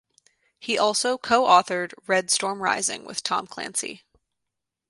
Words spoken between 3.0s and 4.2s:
with Tom Clancy.